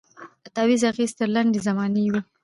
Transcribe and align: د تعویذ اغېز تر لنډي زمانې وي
د 0.43 0.45
تعویذ 0.55 0.81
اغېز 0.91 1.11
تر 1.17 1.29
لنډي 1.35 1.59
زمانې 1.67 2.03
وي 2.11 2.21